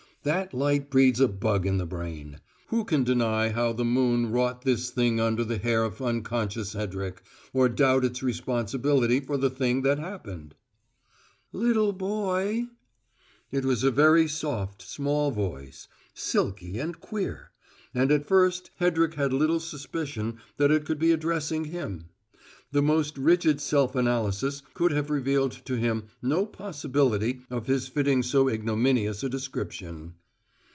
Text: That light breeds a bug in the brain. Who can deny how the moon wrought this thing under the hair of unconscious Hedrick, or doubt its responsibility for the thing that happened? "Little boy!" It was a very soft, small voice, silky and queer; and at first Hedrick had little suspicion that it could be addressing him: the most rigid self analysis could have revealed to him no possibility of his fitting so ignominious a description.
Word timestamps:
That 0.23 0.53
light 0.53 0.91
breeds 0.91 1.19
a 1.19 1.27
bug 1.27 1.65
in 1.65 1.79
the 1.79 1.85
brain. 1.87 2.41
Who 2.67 2.85
can 2.85 3.03
deny 3.03 3.49
how 3.49 3.73
the 3.73 3.83
moon 3.83 4.29
wrought 4.31 4.61
this 4.61 4.91
thing 4.91 5.19
under 5.19 5.43
the 5.43 5.57
hair 5.57 5.83
of 5.83 5.99
unconscious 5.99 6.73
Hedrick, 6.73 7.23
or 7.53 7.67
doubt 7.69 8.05
its 8.05 8.21
responsibility 8.21 9.19
for 9.19 9.35
the 9.35 9.49
thing 9.49 9.81
that 9.81 9.97
happened? 9.97 10.53
"Little 11.51 11.91
boy!" 11.91 12.67
It 13.49 13.65
was 13.65 13.83
a 13.83 13.89
very 13.89 14.27
soft, 14.27 14.83
small 14.83 15.31
voice, 15.31 15.87
silky 16.13 16.77
and 16.77 16.99
queer; 16.99 17.49
and 17.91 18.11
at 18.11 18.27
first 18.27 18.69
Hedrick 18.79 19.15
had 19.15 19.33
little 19.33 19.59
suspicion 19.59 20.37
that 20.57 20.69
it 20.69 20.85
could 20.85 20.99
be 20.99 21.11
addressing 21.11 21.65
him: 21.65 22.09
the 22.73 22.81
most 22.81 23.17
rigid 23.17 23.59
self 23.59 23.97
analysis 23.97 24.61
could 24.73 24.93
have 24.93 25.09
revealed 25.09 25.51
to 25.51 25.75
him 25.75 26.03
no 26.21 26.45
possibility 26.45 27.41
of 27.49 27.67
his 27.67 27.89
fitting 27.89 28.23
so 28.23 28.47
ignominious 28.47 29.23
a 29.23 29.27
description. 29.29 30.13